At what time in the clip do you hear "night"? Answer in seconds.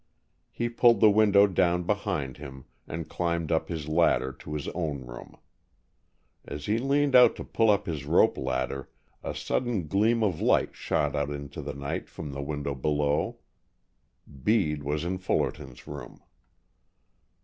11.75-12.09